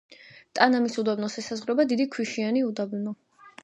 ტანამის 0.59 0.97
უდაბნოს 1.03 1.39
ესაზღვრება 1.43 1.89
დიდი 1.95 2.11
ქვიშიანი 2.19 2.69
უდაბნო. 2.75 3.19